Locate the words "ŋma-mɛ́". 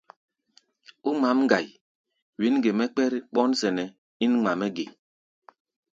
4.41-4.69